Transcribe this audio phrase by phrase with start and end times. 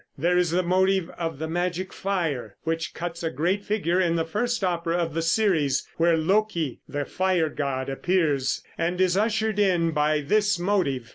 [0.17, 4.25] There is the motive of "the magic fire," which cuts a great figure in the
[4.25, 9.91] first opera of the series, where Loki, the fire god, appears and is ushered in
[9.91, 11.07] by this motive.